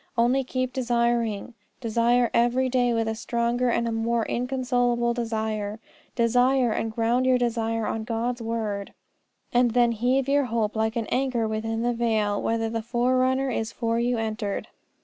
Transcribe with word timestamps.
Only, 0.17 0.43
keep 0.43 0.73
desiring. 0.73 1.53
Desire 1.79 2.31
every 2.33 2.69
day 2.69 2.91
with 2.91 3.07
a 3.07 3.13
stronger 3.13 3.69
and 3.69 3.87
a 3.87 3.91
more 3.91 4.25
inconsolable 4.25 5.13
desire. 5.13 5.79
Desire, 6.15 6.71
and 6.71 6.91
ground 6.91 7.27
your 7.27 7.37
desire 7.37 7.85
on 7.85 8.03
God's 8.03 8.41
word, 8.41 8.93
and 9.53 9.69
then 9.75 9.91
heave 9.91 10.27
your 10.27 10.45
hope 10.45 10.75
like 10.75 10.95
an 10.95 11.05
anchor 11.11 11.47
within 11.47 11.83
the 11.83 11.93
veil 11.93 12.41
whither 12.41 12.67
the 12.67 12.81
Forerunner 12.81 13.51
is 13.51 13.71
for 13.71 13.99
you 13.99 14.17
entered. 14.17 14.69